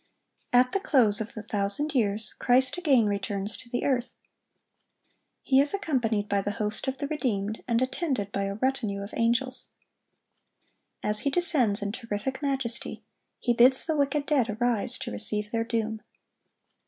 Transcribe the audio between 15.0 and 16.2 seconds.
receive their doom.